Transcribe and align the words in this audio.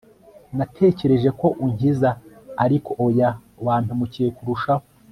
natekereje 0.57 1.29
ko 1.39 1.47
unkiza 1.65 2.09
ariko 2.63 2.89
oya, 3.05 3.29
wampemukiye 3.65 4.29
kurushaho 4.37 4.83